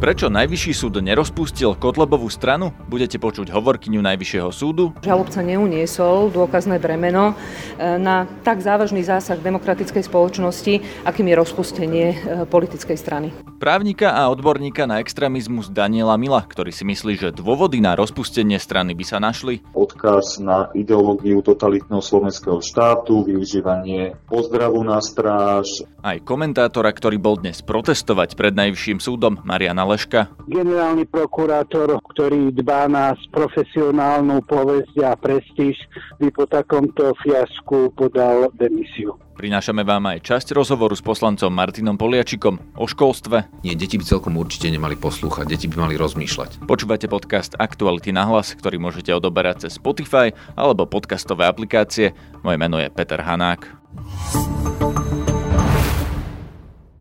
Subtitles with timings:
[0.00, 2.72] Prečo Najvyšší súd nerozpustil Kotlebovú stranu?
[2.88, 4.96] Budete počuť hovorkyňu Najvyššieho súdu.
[5.04, 7.36] Žalobca neuniesol dôkazné bremeno
[7.76, 12.16] e, na tak závažný zásah demokratickej spoločnosti, akým je rozpustenie e,
[12.48, 13.28] politickej strany.
[13.60, 18.96] Právnika a odborníka na extrémizmus Daniela Mila, ktorý si myslí, že dôvody na rozpustenie strany
[18.96, 19.60] by sa našli.
[19.76, 25.84] Odkaz na ideológiu totalitného slovenského štátu, využívanie pozdravu na stráž.
[26.00, 30.30] Aj komentátora, ktorý bol dnes protestovať pred Najvyšším súdom, Mariana Leška.
[30.46, 35.74] Generálny prokurátor, ktorý dbá na profesionálnu povesť a prestíž,
[36.22, 39.18] by po takomto fiasku podal demisiu.
[39.40, 43.64] Prinášame vám aj časť rozhovoru s poslancom Martinom Poliačikom o školstve.
[43.64, 46.68] Nie, deti by celkom určite nemali poslúchať, deti by mali rozmýšľať.
[46.68, 52.12] Počúvate podcast Aktuality na hlas, ktorý môžete odoberať cez Spotify alebo podcastové aplikácie.
[52.44, 53.64] Moje meno je Peter Hanák.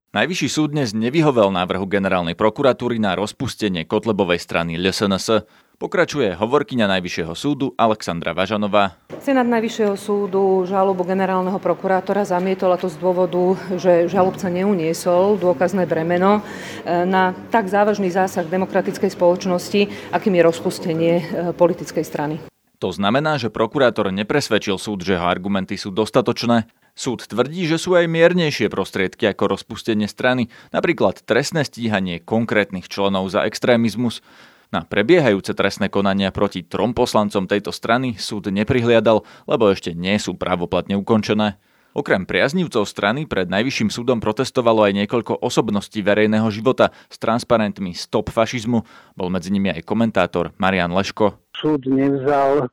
[0.09, 5.45] Najvyšší súd dnes nevyhovel návrhu generálnej prokuratúry na rozpustenie Kotlebovej strany LSNS.
[5.77, 8.97] Pokračuje hovorkyňa Najvyššieho súdu Alexandra Važanová.
[9.21, 15.85] Senát Najvyššieho súdu žalobu generálneho prokurátora zamietol a to z dôvodu, že žalobca neuniesol dôkazné
[15.85, 21.23] bremeno e, na tak závažný zásah demokratickej spoločnosti, akým je rozpustenie e,
[21.53, 22.41] politickej strany.
[22.81, 26.65] To znamená, že prokurátor nepresvedčil súd, že jeho argumenty sú dostatočné
[26.99, 33.31] Súd tvrdí, že sú aj miernejšie prostriedky ako rozpustenie strany, napríklad trestné stíhanie konkrétnych členov
[33.31, 34.19] za extrémizmus.
[34.67, 40.35] Na prebiehajúce trestné konania proti trom poslancom tejto strany súd neprihliadal, lebo ešte nie sú
[40.35, 41.55] právoplatne ukončené.
[41.95, 48.27] Okrem priaznivcov strany pred Najvyšším súdom protestovalo aj niekoľko osobností verejného života s transparentmi Stop
[48.27, 48.83] fašizmu.
[49.15, 51.39] Bol medzi nimi aj komentátor Marian Leško.
[51.55, 52.67] Súd nevzal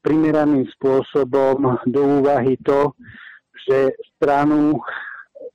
[0.00, 2.96] primeraným spôsobom do úvahy to,
[3.64, 4.80] že stranu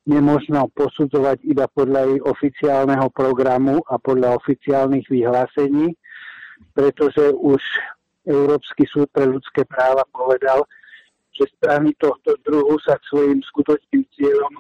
[0.06, 5.94] nemožno posudzovať iba podľa jej oficiálneho programu a podľa oficiálnych vyhlásení,
[6.73, 7.61] pretože už
[8.26, 10.66] Európsky súd pre ľudské práva povedal,
[11.34, 14.54] že strany tohto druhu sa k svojim skutočným cieľom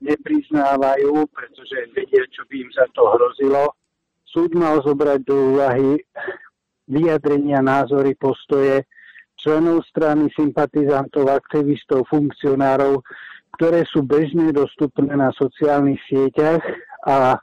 [0.00, 3.76] nepriznávajú, pretože vedia, čo by im za to hrozilo.
[4.24, 6.00] Súd mal zobrať do úvahy
[6.88, 8.86] vyjadrenia, názory, postoje
[9.40, 13.00] členov strany, sympatizantov, aktivistov, funkcionárov,
[13.56, 16.62] ktoré sú bežne dostupné na sociálnych sieťach
[17.04, 17.36] a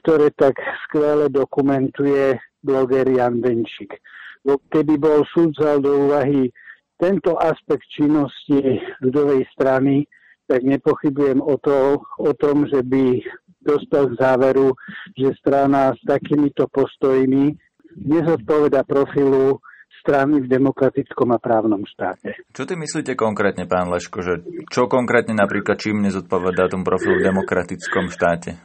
[0.00, 0.56] ktoré tak
[0.88, 3.96] skvele dokumentuje bloger Jan Benčík.
[4.44, 6.52] Keby bol súd vzal do úvahy
[7.00, 10.04] tento aspekt činnosti ľudovej strany,
[10.44, 13.24] tak nepochybujem o, to, o tom, že by
[13.64, 14.76] dostal k záveru,
[15.16, 17.56] že strana s takýmito postojmi
[18.04, 19.56] nezodpoveda profilu
[20.04, 22.36] strany v demokratickom a právnom štáte.
[22.52, 27.32] Čo ty myslíte konkrétne, pán Leško, že čo konkrétne napríklad čím nezodpovedá tomu profilu v
[27.32, 28.60] demokratickom štáte?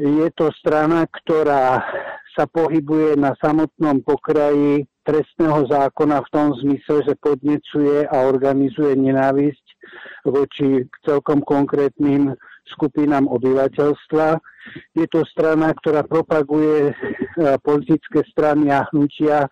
[0.00, 1.84] Je to strana, ktorá
[2.32, 9.66] sa pohybuje na samotnom pokraji trestného zákona v tom zmysle, že podnecuje a organizuje nenávisť
[10.24, 12.32] voči celkom konkrétnym
[12.70, 14.38] skupinám obyvateľstva.
[14.94, 16.94] Je to strana, ktorá propaguje e,
[17.62, 19.50] politické strany a hnutia,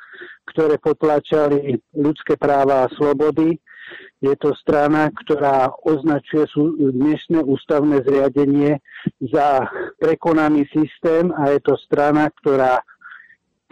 [0.51, 3.59] ktoré potlačali ľudské práva a slobody.
[4.23, 6.47] Je to strana, ktorá označuje
[6.79, 8.79] dnešné ústavné zriadenie
[9.19, 9.67] za
[9.99, 12.79] prekonaný systém a je to strana, ktorá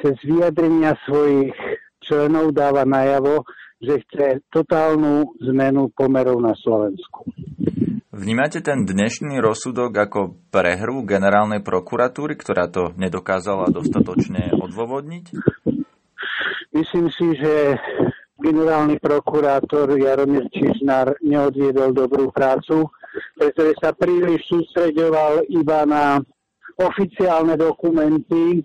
[0.03, 1.55] cez vyjadrenia svojich
[2.03, 3.47] členov dáva najavo,
[3.79, 7.31] že chce totálnu zmenu pomerov na Slovensku.
[8.19, 10.21] Vnímate ten dnešný rozsudok ako
[10.51, 15.39] prehru generálnej prokuratúry, ktorá to nedokázala dostatočne odôvodniť?
[16.75, 17.79] Myslím si, že
[18.43, 22.91] generálny prokurátor Jaromír Čižnár neodviedol dobrú prácu,
[23.39, 26.19] pretože sa príliš sústreďoval iba na
[26.75, 28.61] oficiálne dokumenty e,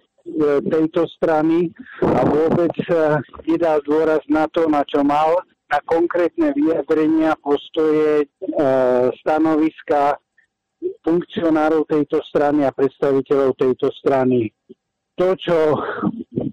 [0.66, 1.70] tejto strany
[2.02, 8.66] a vôbec e, nedal dôraz na to, na čo mal na konkrétne vyjadrenia, postoje, e,
[9.18, 10.22] stanoviska
[11.02, 14.54] funkcionárov tejto strany a predstaviteľov tejto strany.
[15.18, 15.58] To, čo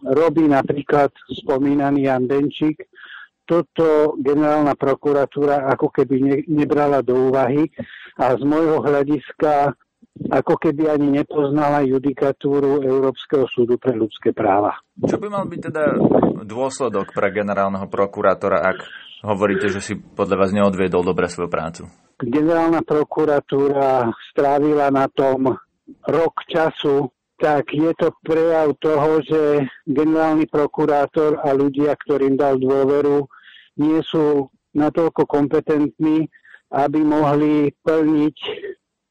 [0.09, 1.13] robí napríklad
[1.45, 2.89] spomínaný Jan Denčík,
[3.45, 7.67] toto generálna prokuratúra ako keby ne, nebrala do úvahy
[8.17, 9.75] a z môjho hľadiska
[10.31, 14.77] ako keby ani nepoznala judikatúru Európskeho súdu pre ľudské práva.
[15.01, 15.85] Čo by mal byť teda
[16.45, 18.79] dôsledok pre generálneho prokurátora, ak
[19.21, 21.83] Hovoríte, že si podľa vás neodviedol dobre svoju prácu.
[22.21, 25.57] Generálna prokuratúra strávila na tom
[26.09, 33.25] rok času, tak je to prejav toho, že generálny prokurátor a ľudia, ktorým dal dôveru,
[33.81, 36.29] nie sú natoľko kompetentní,
[36.69, 38.37] aby mohli plniť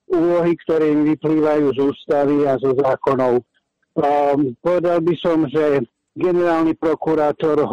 [0.09, 3.45] úlohy, ktoré im vyplývajú z ústavy a zo zákonov.
[3.97, 5.85] Um, povedal by som, že
[6.17, 7.65] generálny prokurátor,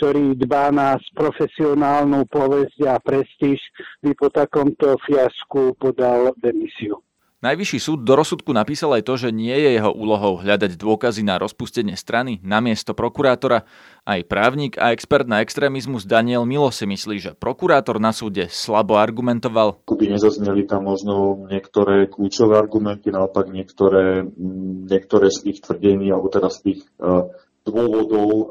[0.00, 3.60] ktorý dbá na profesionálnu povesť a prestíž,
[4.00, 7.04] by po takomto fiasku podal demisiu.
[7.44, 11.36] Najvyšší súd do rozsudku napísal aj to, že nie je jeho úlohou hľadať dôkazy na
[11.36, 13.64] rozpustenie strany na miesto prokurátora.
[14.04, 18.96] Aj právnik a expert na extrémizmus Daniel Milo si myslí, že prokurátor na súde slabo
[18.96, 19.84] argumentoval.
[19.84, 24.24] Kuby nezazneli tam možno niektoré kľúčové argumenty, naopak niektoré,
[24.88, 27.24] niektoré z tých tvrdení, alebo teraz z tých uh,
[27.64, 28.44] dôvodov uh,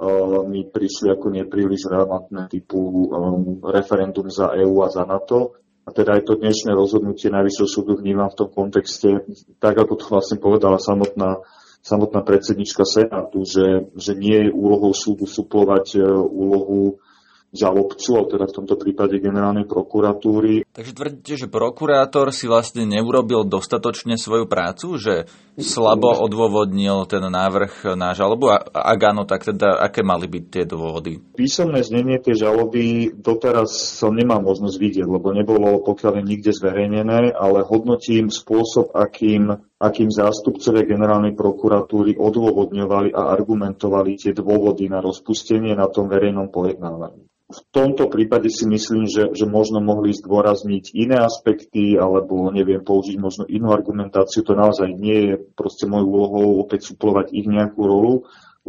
[0.46, 5.58] mi prišli ako nepríliš relevantné typu um, referendum za EÚ a za NATO.
[5.88, 9.26] A teda aj to dnešné rozhodnutie Najvyššieho súdu vnímam v tom kontexte,
[9.58, 11.42] tak ako to vlastne povedala samotná,
[11.82, 17.02] samotná predsednička Senátu, že, že nie je úlohou súdu suplovať e, úlohu
[17.50, 20.70] žalobcu, ale teda v tomto prípade generálnej prokuratúry.
[20.70, 25.26] Takže tvrdíte, že prokurátor si vlastne neurobil dostatočne svoju prácu, že
[25.58, 28.54] slabo odôvodnil ten návrh na žalobu?
[28.54, 31.18] A ak áno, tak teda aké mali byť tie dôvody?
[31.34, 37.66] Písomné znenie tej žaloby doteraz som nemám možnosť vidieť, lebo nebolo pokiaľ nikde zverejnené, ale
[37.66, 45.88] hodnotím spôsob, akým akým zástupcovia generálnej prokuratúry odôvodňovali a argumentovali tie dôvody na rozpustenie na
[45.88, 51.98] tom verejnom pojednávaní v tomto prípade si myslím, že, že možno mohli zdôrazniť iné aspekty
[51.98, 54.46] alebo neviem, použiť možno inú argumentáciu.
[54.46, 58.14] To naozaj nie je proste mojou úlohou opäť suplovať ich nejakú rolu,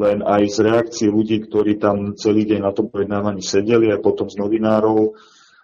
[0.01, 4.33] len aj z reakcie ľudí, ktorí tam celý deň na tom pojednávaní sedeli a potom
[4.33, 5.13] z novinárov,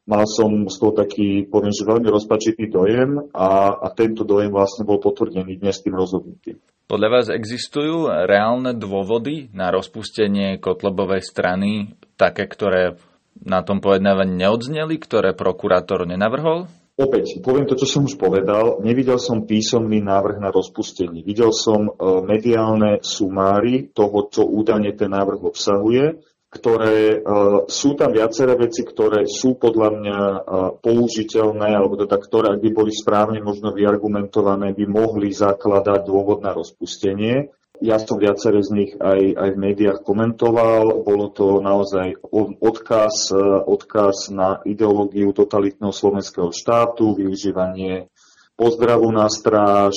[0.06, 4.86] mal som z toho taký, poviem, že veľmi rozpačitý dojem a, a tento dojem vlastne
[4.86, 6.62] bol potvrdený dnes tým rozhodnutím.
[6.86, 12.94] Podľa vás existujú reálne dôvody na rozpustenie Kotlebovej strany, také, ktoré
[13.42, 16.70] na tom pojednávaní neodzneli, ktoré prokurátor nenavrhol?
[16.96, 18.80] Opäť, poviem to, čo som už povedal.
[18.80, 21.20] Nevidel som písomný návrh na rozpustenie.
[21.20, 21.92] Videl som e,
[22.24, 26.16] mediálne sumáry toho, čo údajne ten návrh obsahuje
[26.56, 30.40] ktoré uh, sú tam viaceré veci, ktoré sú podľa mňa uh,
[30.80, 36.56] použiteľné, alebo teda ktoré, ak by boli správne možno vyargumentované, by mohli zakladať dôvod na
[36.56, 37.52] rozpustenie.
[37.76, 41.04] Ja som viaceré z nich aj, aj v médiách komentoval.
[41.04, 42.16] Bolo to naozaj
[42.56, 43.36] odkaz,
[43.68, 48.08] odkaz na ideológiu totalitného slovenského štátu, využívanie
[48.56, 49.92] pozdravu na stráž,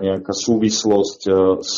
[0.00, 1.20] nejaká súvislosť
[1.60, 1.76] s,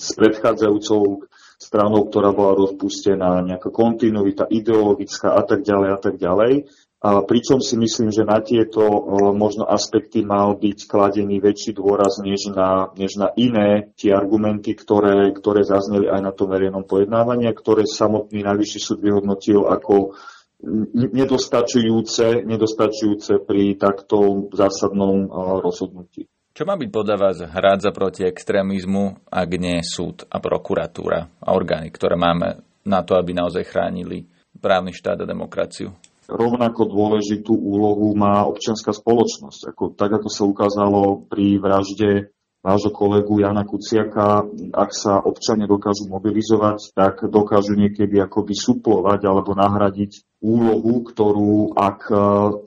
[0.00, 1.28] s predchádzajúcou
[1.62, 6.66] stranou, ktorá bola rozpustená, nejaká kontinuita ideologická a tak ďalej a tak ďalej.
[7.02, 8.86] A pričom si myslím, že na tieto
[9.34, 15.34] možno aspekty mal byť kladený väčší dôraz než na, než na iné tie argumenty, ktoré,
[15.34, 20.14] ktoré zazneli aj na tom verejnom pojednávaní, ktoré samotný najvyšší súd vyhodnotil ako
[20.94, 25.26] nedostačujúce, nedostačujúce pri takto zásadnom
[25.58, 26.30] rozhodnutí.
[26.52, 31.88] Čo má byť podľa vás hrádza proti extrémizmu, ak nie súd a prokuratúra a orgány,
[31.88, 34.28] ktoré máme na to, aby naozaj chránili
[34.60, 35.96] právny štát a demokraciu?
[36.28, 39.72] Rovnako dôležitú úlohu má občianská spoločnosť.
[39.72, 42.28] Ako, tak ako sa ukázalo pri vražde
[42.62, 49.58] vášho kolegu Jana Kuciaka, ak sa občania dokážu mobilizovať, tak dokážu niekedy akoby suplovať alebo
[49.58, 52.14] nahradiť úlohu, ktorú ak e,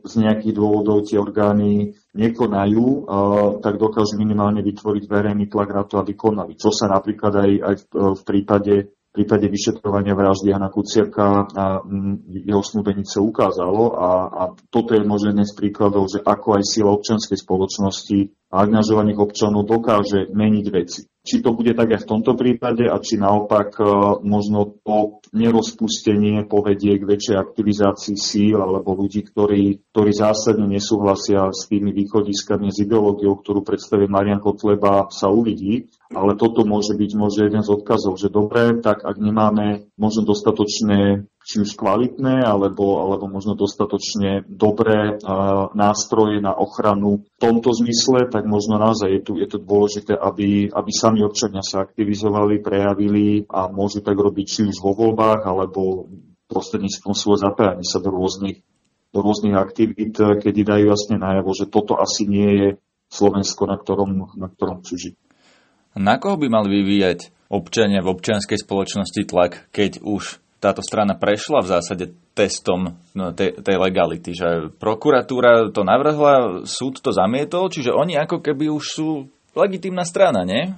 [0.04, 3.00] z nejakých dôvodov tie orgány nekonajú, e,
[3.64, 6.60] tak dokážu minimálne vytvoriť verejný tlak na to, aby konali.
[6.60, 8.76] Čo sa napríklad aj, aj v prípade
[9.16, 11.80] v prípade vyšetrovania vraždy Jana Kuciaka a
[12.28, 16.92] jeho snúbenice ukázalo a, a toto je možno jeden z príkladov, že ako aj sila
[16.92, 22.38] občianskej spoločnosti a angažovaných občanov dokáže meniť veci či to bude tak aj v tomto
[22.38, 23.84] prípade a či naopak e,
[24.22, 31.66] možno to nerozpustenie povedie k väčšej aktivizácii síl alebo ľudí, ktorí, ktorí zásadne nesúhlasia s
[31.66, 35.90] tými východiskami, s ideológiou, ktorú predstavuje Marian Kotleba, sa uvidí.
[36.14, 41.26] Ale toto môže byť možno jeden z odkazov, že dobre, tak ak nemáme možno dostatočné
[41.46, 48.26] či už kvalitné, alebo, alebo možno dostatočne dobré uh, nástroje na ochranu v tomto zmysle,
[48.34, 53.48] tak možno naozaj je tu, je tu dôležité, aby, aby sami občania sa aktivizovali, prejavili
[53.48, 56.12] a môžu tak robiť či už vo voľbách, alebo
[56.52, 58.60] prostredníctvom svojho zapájania sa do rôznych,
[59.16, 62.68] do rôznych aktivít, kedy dajú jasne najavo, že toto asi nie je
[63.08, 65.16] Slovensko, na ktorom, na ktorom chcú.
[65.96, 71.64] Na koho by mal vyvíjať občania v občianskej spoločnosti tlak, keď už táto strana prešla
[71.64, 72.06] v zásade
[72.36, 78.44] testom no, tej, tej legality, že prokuratúra to navrhla, súd to zamietol, čiže oni ako
[78.44, 79.10] keby už sú
[79.56, 80.76] legitímna strana, nie?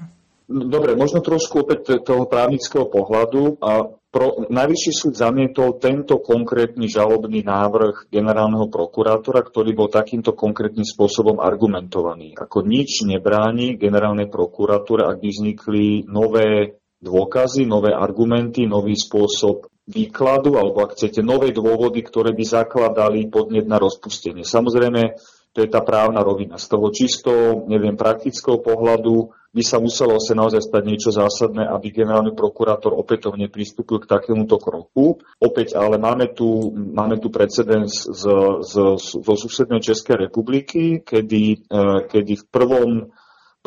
[0.48, 7.44] Dobre, možno trošku opäť toho právnického pohľadu a pro, Najvyšší súd zamietol tento konkrétny žalobný
[7.44, 12.40] návrh generálneho prokurátora, ktorý bol takýmto konkrétnym spôsobom argumentovaný.
[12.40, 20.56] Ako nič nebráni generálnej prokuratúre, ak by vznikli nové dôkazy, nové argumenty, nový spôsob výkladu,
[20.56, 24.48] alebo ak chcete, nové dôvody, ktoré by zakladali podnet na rozpustenie.
[24.48, 25.20] Samozrejme,
[25.56, 26.56] to je tá právna rovina.
[26.56, 27.32] Z toho čisto,
[27.66, 33.50] neviem, praktického pohľadu by sa muselo sa naozaj stať niečo zásadné, aby generálny prokurátor opätovne
[33.50, 35.18] pristúpil k takémuto kroku.
[35.42, 38.24] Opäť ale máme tu, máme tu precedens z,
[38.62, 42.90] z, zo susednej Českej republiky, kedy, eh, kedy v prvom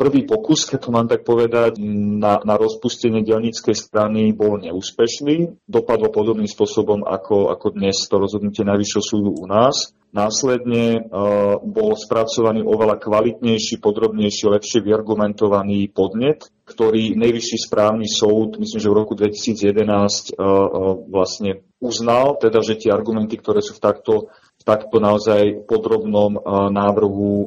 [0.01, 5.61] Prvý pokus, keď to mám tak povedať, na, na rozpustenie delníckej strany bol neúspešný.
[5.69, 9.93] Dopadlo podobným spôsobom ako, ako dnes to rozhodnutie Najvyššieho súdu u nás.
[10.09, 18.81] Následne uh, bol spracovaný oveľa kvalitnejší, podrobnejší, lepšie vyargumentovaný podnet, ktorý Najvyšší správny súd, myslím,
[18.81, 23.85] že v roku 2011 uh, uh, vlastne uznal, teda, že tie argumenty, ktoré sú v
[23.85, 26.39] takto takto naozaj podrobnom e,
[26.71, 27.45] návrhu e,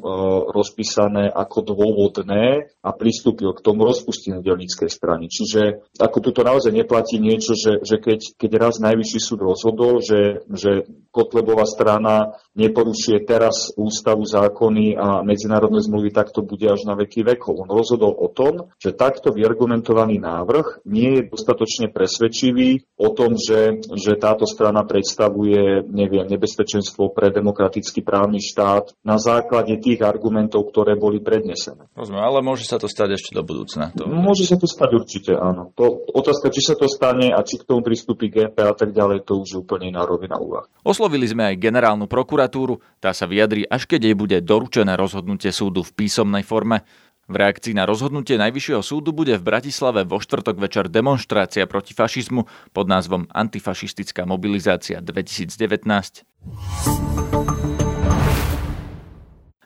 [0.52, 5.32] rozpísané ako dôvodné a pristúpil k tomu rozpusteniu delníckej strany.
[5.32, 10.44] Čiže ako tuto naozaj neplatí niečo, že, že keď, keď raz najvyšší súd rozhodol, že,
[10.52, 16.98] že Kotlebová strana neporušuje teraz ústavu, zákony a medzinárodné zmluvy, tak to bude až na
[16.98, 17.68] veky vekov.
[17.68, 23.84] On rozhodol o tom, že takto vyargumentovaný návrh nie je dostatočne presvedčivý o tom, že,
[23.94, 30.72] že táto strana predstavuje neviem, nebezpečenstvo právo pre demokratický právny štát na základe tých argumentov,
[30.72, 31.88] ktoré boli prednesené.
[31.92, 33.92] Rozumiem, ale môže sa to stať ešte do budúcna.
[33.96, 34.08] To...
[34.08, 35.72] Môže sa to stať určite, áno.
[35.76, 39.28] To, otázka, či sa to stane a či k tomu pristúpi GP a tak ďalej,
[39.28, 40.64] to už úplne iná rovina úvah.
[40.84, 45.84] Oslovili sme aj generálnu prokuratúru, tá sa vyjadrí, až keď jej bude doručené rozhodnutie súdu
[45.84, 46.84] v písomnej forme.
[47.24, 52.44] V reakcii na rozhodnutie Najvyššieho súdu bude v Bratislave vo štvrtok večer demonstrácia proti fašizmu
[52.76, 55.56] pod názvom Antifašistická mobilizácia 2019.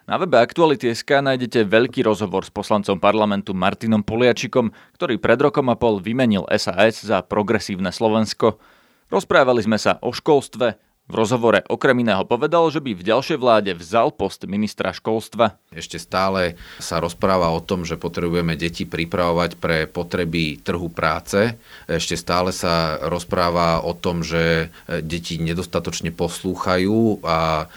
[0.09, 5.77] Na webe Aktuality.sk nájdete veľký rozhovor s poslancom parlamentu Martinom Poliačikom, ktorý pred rokom a
[5.77, 8.62] pol vymenil SAS za progresívne Slovensko.
[9.11, 13.73] Rozprávali sme sa o školstve, v rozhovore okrem iného povedal, že by v ďalšej vláde
[13.73, 15.57] vzal post ministra školstva.
[15.73, 21.57] Ešte stále sa rozpráva o tom, že potrebujeme deti pripravovať pre potreby trhu práce.
[21.88, 24.69] Ešte stále sa rozpráva o tom, že
[25.00, 27.73] deti nedostatočne poslúchajú a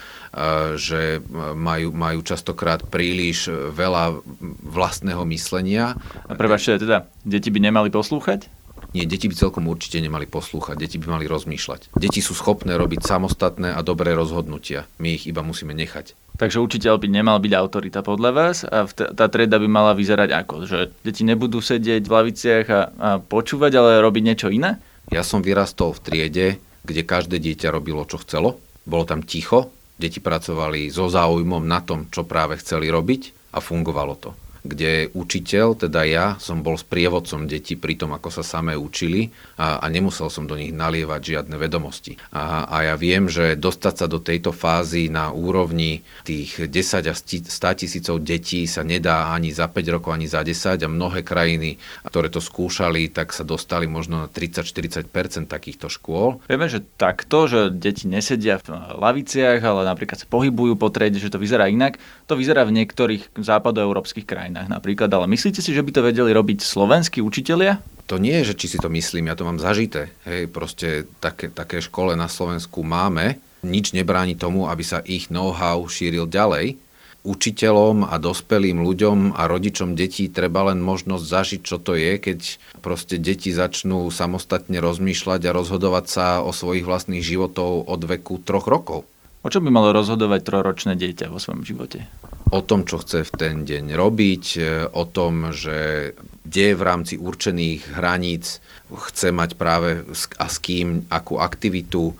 [0.80, 1.20] že
[1.56, 4.24] majú, majú častokrát príliš veľa
[4.64, 5.92] vlastného myslenia.
[6.24, 8.48] A prebačte, teda, deti by nemali poslúchať?
[8.92, 11.96] Nie, deti by celkom určite nemali poslúchať, deti by mali rozmýšľať.
[11.96, 14.84] Deti sú schopné robiť samostatné a dobré rozhodnutia.
[15.00, 16.12] My ich iba musíme nechať.
[16.36, 20.54] Takže učiteľ by nemal byť autorita podľa vás a tá trieda by mala vyzerať ako?
[20.68, 24.76] Že deti nebudú sedieť v laviciach a, a počúvať, ale robiť niečo iné?
[25.08, 26.46] Ja som vyrastol v triede,
[26.84, 28.60] kde každé dieťa robilo, čo chcelo.
[28.84, 34.14] Bolo tam ticho, deti pracovali so záujmom na tom, čo práve chceli robiť a fungovalo
[34.20, 38.78] to kde učiteľ, teda ja, som bol s prievodcom detí pri tom, ako sa samé
[38.78, 42.14] učili a, a nemusel som do nich nalievať žiadne vedomosti.
[42.30, 47.14] A, a ja viem, že dostať sa do tejto fázy na úrovni tých 10 a
[47.14, 47.42] 100
[47.74, 52.30] tisícov detí sa nedá ani za 5 rokov, ani za 10 a mnohé krajiny, ktoré
[52.30, 56.38] to skúšali, tak sa dostali možno na 30-40% takýchto škôl.
[56.46, 61.34] Vieme, že takto, že deti nesedia v laviciach, ale napríklad sa pohybujú po triede, že
[61.34, 61.98] to vyzerá inak,
[62.30, 66.30] to vyzerá v niektorých západoeurópskych krajinách krajinách napríklad, ale myslíte si, že by to vedeli
[66.36, 67.80] robiť slovenskí učitelia?
[68.12, 70.12] To nie je, že či si to myslím, ja to mám zažité.
[70.28, 73.40] Hej, proste také, také škole na Slovensku máme.
[73.64, 76.76] Nič nebráni tomu, aby sa ich know-how šíril ďalej.
[77.22, 82.58] Učiteľom a dospelým ľuďom a rodičom detí treba len možnosť zažiť, čo to je, keď
[82.82, 88.66] proste deti začnú samostatne rozmýšľať a rozhodovať sa o svojich vlastných životov od veku troch
[88.66, 89.06] rokov.
[89.42, 92.06] O čom by malo rozhodovať troročné dieťa vo svojom živote?
[92.52, 96.12] o tom, čo chce v ten deň robiť, e, o tom, že
[96.44, 98.60] kde v rámci určených hraníc
[98.92, 100.04] chce mať práve
[100.36, 102.12] a s kým akú aktivitu.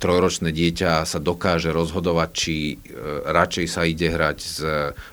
[0.00, 2.74] Trojročné dieťa sa dokáže rozhodovať, či e,
[3.28, 4.56] radšej sa ide hrať s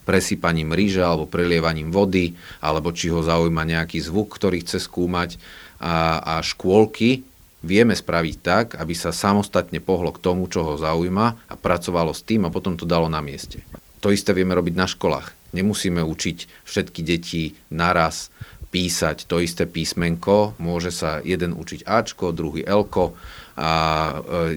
[0.08, 5.36] presýpaním rýže alebo prelievaním vody, alebo či ho zaujíma nejaký zvuk, ktorý chce skúmať.
[5.82, 7.26] A, a škôlky
[7.62, 12.26] vieme spraviť tak, aby sa samostatne pohlo k tomu, čo ho zaujíma a pracovalo s
[12.26, 13.62] tým a potom to dalo na mieste.
[14.02, 15.54] To isté vieme robiť na školách.
[15.54, 18.34] Nemusíme učiť všetky deti naraz
[18.72, 20.56] písať to isté písmenko.
[20.58, 23.14] Môže sa jeden učiť Ačko, druhý Lko
[23.58, 23.70] a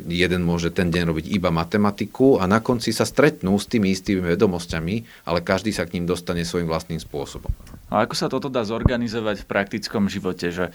[0.07, 4.23] jeden môže ten deň robiť iba matematiku a na konci sa stretnú s tými istými
[4.35, 7.51] vedomosťami, ale každý sa k ním dostane svojím vlastným spôsobom.
[7.95, 10.51] A ako sa toto dá zorganizovať v praktickom živote?
[10.51, 10.75] Že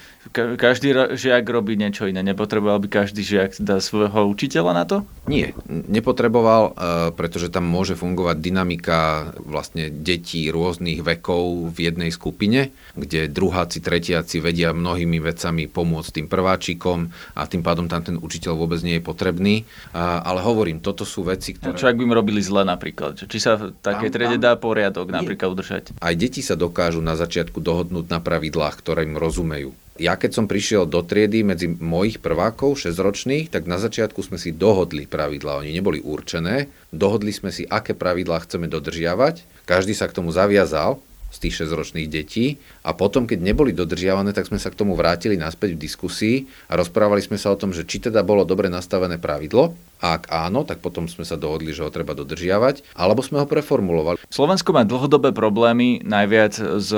[0.55, 2.23] každý žiak robí niečo iné.
[2.23, 4.97] Nepotreboval by každý žiak dá svojho učiteľa na to?
[5.27, 6.79] Nie, nepotreboval,
[7.19, 8.99] pretože tam môže fungovať dynamika
[9.35, 16.27] vlastne detí rôznych vekov v jednej skupine, kde druháci, tretiaci vedia mnohými vecami pomôcť tým
[16.31, 19.55] prváčikom a tým pádom tam ten učiteľ vôbec nie je potrebný.
[19.93, 21.77] Ale hovorím, toto sú veci, ktoré...
[21.77, 23.21] Čo ak by im robili zle napríklad?
[23.21, 25.93] Či sa v takej triede dá poriadok napríklad udržať?
[26.01, 29.75] Aj deti sa dokážu dokážu na začiatku dohodnúť na pravidlách, ktoré im rozumejú.
[29.99, 34.55] Ja keď som prišiel do triedy medzi mojich prvákov, 6-ročných, tak na začiatku sme si
[34.55, 35.59] dohodli pravidlá.
[35.59, 36.71] Oni neboli určené.
[36.87, 39.67] Dohodli sme si, aké pravidlá chceme dodržiavať.
[39.67, 44.49] Každý sa k tomu zaviazal z tých 6-ročných detí a potom, keď neboli dodržiavané, tak
[44.49, 46.35] sme sa k tomu vrátili naspäť v diskusii
[46.67, 50.31] a rozprávali sme sa o tom, že či teda bolo dobre nastavené pravidlo a ak
[50.33, 54.17] áno, tak potom sme sa dohodli, že ho treba dodržiavať, alebo sme ho preformulovali.
[54.31, 56.89] Slovensko má dlhodobé problémy najviac s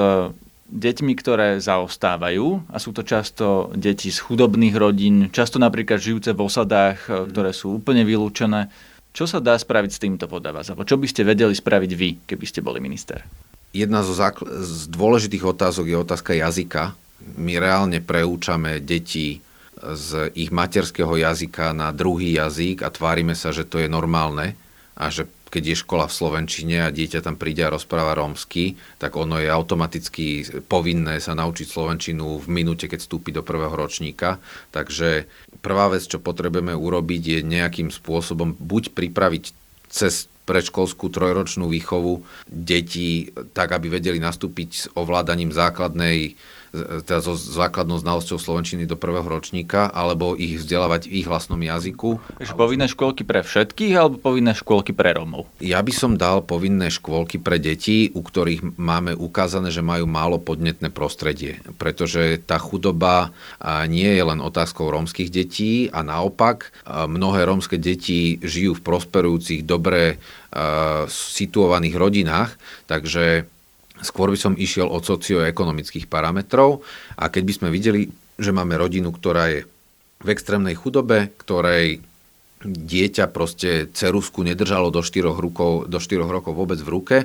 [0.72, 6.48] deťmi, ktoré zaostávajú a sú to často deti z chudobných rodín, často napríklad žijúce v
[6.48, 8.72] osadách, ktoré sú úplne vylúčené.
[9.12, 10.72] Čo sa dá spraviť s týmto podľa vás?
[10.72, 13.20] Alebo čo by ste vedeli spraviť vy, keby ste boli minister?
[13.72, 16.92] Jedna zo zákl- z dôležitých otázok je otázka jazyka.
[17.40, 19.40] My reálne preúčame deti
[19.82, 24.54] z ich materského jazyka na druhý jazyk a tvárime sa, že to je normálne
[24.94, 29.20] a že keď je škola v Slovenčine a dieťa tam príde a rozpráva rómsky, tak
[29.20, 34.40] ono je automaticky povinné sa naučiť Slovenčinu v minúte, keď vstúpi do prvého ročníka.
[34.72, 35.28] Takže
[35.60, 39.44] prvá vec, čo potrebujeme urobiť, je nejakým spôsobom buď pripraviť
[39.92, 46.34] cez predškolskú trojročnú výchovu detí tak, aby vedeli nastúpiť s ovládaním základnej
[46.72, 52.18] teda so základnou znalosťou Slovenčiny do prvého ročníka, alebo ich vzdelávať v ich vlastnom jazyku.
[52.40, 55.52] Takže povinné škôlky pre všetkých, alebo povinné škôlky pre Rómov?
[55.60, 60.40] Ja by som dal povinné škôlky pre deti, u ktorých máme ukázané, že majú málo
[60.40, 61.60] podnetné prostredie.
[61.76, 63.36] Pretože tá chudoba
[63.92, 70.24] nie je len otázkou rómskych detí a naopak mnohé rómske deti žijú v prosperujúcich, dobre
[71.12, 72.56] situovaných rodinách,
[72.88, 73.48] takže
[74.02, 76.82] Skôr by som išiel od socioekonomických parametrov
[77.18, 79.70] a keď by sme videli, že máme rodinu, ktorá je
[80.22, 82.02] v extrémnej chudobe, ktorej
[82.62, 87.18] dieťa proste cerusku nedržalo do 4 rokov, do 4 rokov vôbec v ruke,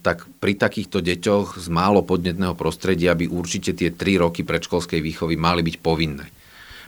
[0.00, 5.36] tak pri takýchto deťoch z málo podnetného prostredia by určite tie 3 roky predškolskej výchovy
[5.36, 6.39] mali byť povinné.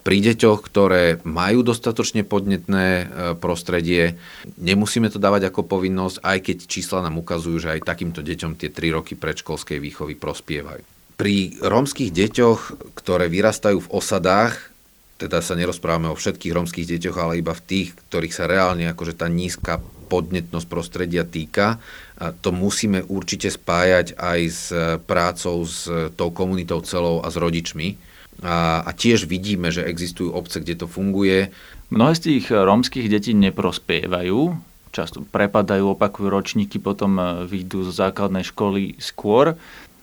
[0.03, 3.05] Pri deťoch, ktoré majú dostatočne podnetné e,
[3.39, 4.19] prostredie,
[4.59, 8.67] nemusíme to dávať ako povinnosť, aj keď čísla nám ukazujú, že aj takýmto deťom tie
[8.67, 10.83] 3 roky predškolskej výchovy prospievajú.
[11.15, 14.75] Pri rómskych deťoch, ktoré vyrastajú v osadách,
[15.23, 19.15] teda sa nerozprávame o všetkých rómskych deťoch, ale iba v tých, ktorých sa reálne akože
[19.15, 19.79] tá nízka
[20.11, 21.79] podnetnosť prostredia týka.
[22.19, 24.63] A to musíme určite spájať aj s
[25.07, 25.87] prácou s
[26.19, 30.87] tou komunitou celou a s rodičmi a, a tiež vidíme, že existujú obce, kde to
[30.89, 31.53] funguje.
[31.93, 34.57] Mnohé z tých rómskych detí neprospievajú,
[34.89, 39.57] často prepadajú, opakujú ročníky, potom e, vyjdú zo základnej školy skôr.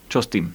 [0.06, 0.46] Čo s tým?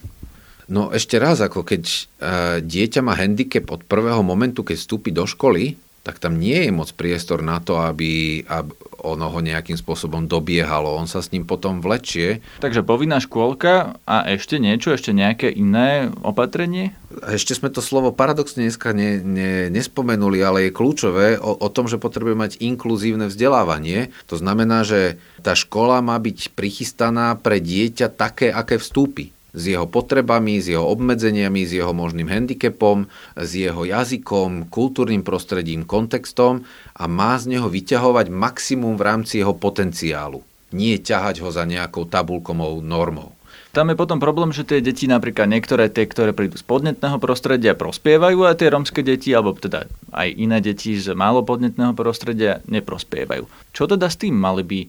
[0.66, 5.30] No ešte raz, ako keď uh, dieťa má handicap od prvého momentu, keď vstúpi do
[5.30, 8.70] školy, tak tam nie je moc priestor na to, aby, aby
[9.06, 10.94] ono ho nejakým spôsobom dobiehalo.
[10.94, 12.46] On sa s ním potom vlečie.
[12.62, 16.94] Takže povinná škôlka a ešte niečo, ešte nejaké iné opatrenie?
[17.26, 21.90] Ešte sme to slovo paradoxne dneska ne, ne, nespomenuli, ale je kľúčové o, o tom,
[21.90, 24.14] že potrebujeme mať inkluzívne vzdelávanie.
[24.30, 29.88] To znamená, že tá škola má byť prichystaná pre dieťa také, aké vstúpi s jeho
[29.88, 33.08] potrebami, s jeho obmedzeniami, s jeho možným handicapom,
[33.40, 36.68] s jeho jazykom, kultúrnym prostredím, kontextom
[37.00, 40.44] a má z neho vyťahovať maximum v rámci jeho potenciálu.
[40.76, 43.32] Nie ťahať ho za nejakou tabulkovou normou.
[43.76, 47.76] Tam je potom problém, že tie deti, napríklad niektoré tie, ktoré prídu z podnetného prostredia,
[47.76, 53.44] prospievajú a tie romské deti, alebo teda aj iné deti z málo podnetného prostredia neprospievajú.
[53.76, 54.80] Čo teda s tým mali by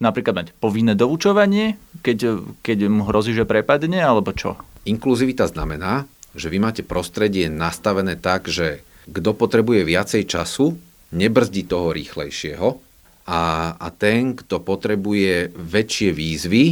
[0.00, 4.60] napríklad mať povinné doučovanie, keď, keď mu hrozí, že prepadne, alebo čo?
[4.86, 6.06] Inkluzivita znamená,
[6.36, 10.76] že vy máte prostredie nastavené tak, že kto potrebuje viacej času,
[11.14, 12.68] nebrzdí toho rýchlejšieho
[13.26, 16.64] a, a ten, kto potrebuje väčšie výzvy,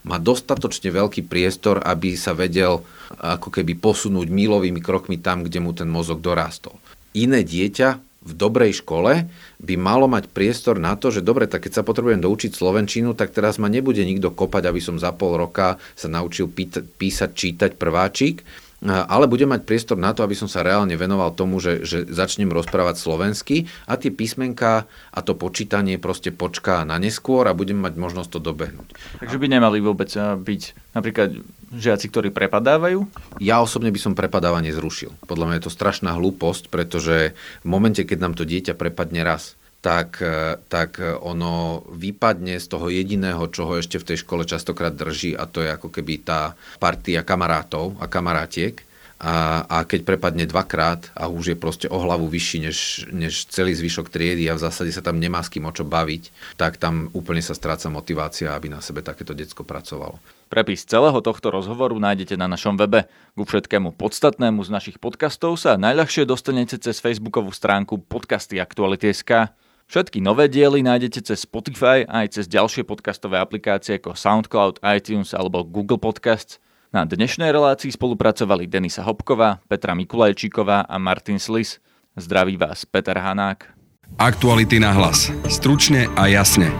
[0.00, 2.80] má dostatočne veľký priestor, aby sa vedel
[3.20, 6.80] ako keby posunúť milovými krokmi tam, kde mu ten mozog dorástol.
[7.12, 9.24] Iné dieťa v dobrej škole
[9.64, 13.32] by malo mať priestor na to, že dobre, tak keď sa potrebujem doučiť slovenčinu, tak
[13.32, 18.44] teraz ma nebude nikto kopať, aby som za pol roka sa naučil písať, čítať prváčik,
[18.88, 22.48] ale budem mať priestor na to, aby som sa reálne venoval tomu, že, že začnem
[22.48, 28.00] rozprávať slovensky a tie písmenka a to počítanie proste počká na neskôr a budem mať
[28.00, 28.88] možnosť to dobehnúť.
[29.20, 30.62] Takže by nemali vôbec eh, byť
[30.96, 33.04] napríklad žiaci, ktorí prepadávajú?
[33.38, 35.12] Ja osobne by som prepadávanie zrušil.
[35.28, 39.59] Podľa mňa je to strašná hlúposť, pretože v momente, keď nám to dieťa prepadne raz,
[39.80, 44.92] tak, e, tak ono vypadne z toho jediného, čo ho ešte v tej škole častokrát
[44.92, 48.84] drží a to je ako keby tá partia kamarátov a kamarátiek.
[49.20, 52.78] A, a keď prepadne dvakrát a už je proste o hlavu vyšší než,
[53.12, 56.56] než celý zvyšok triedy a v zásade sa tam nemá s kým o čo baviť,
[56.56, 60.16] tak tam úplne sa stráca motivácia, aby na sebe takéto decko pracovalo.
[60.48, 63.12] Prepis celého tohto rozhovoru nájdete na našom webe.
[63.36, 69.52] Ku všetkému podstatnému z našich podcastov sa najľahšie dostanete cez facebookovú stránku podcasty Aktuality.sk.
[69.90, 75.66] Všetky nové diely nájdete cez Spotify aj cez ďalšie podcastové aplikácie ako SoundCloud, iTunes alebo
[75.66, 76.62] Google Podcasts.
[76.94, 81.82] Na dnešnej relácii spolupracovali Denisa Hopková, Petra Mikulajčíková a Martin Slis.
[82.14, 83.66] Zdraví vás Peter Hanák.
[84.14, 85.34] Aktuality na hlas.
[85.50, 86.70] Stručne a jasne.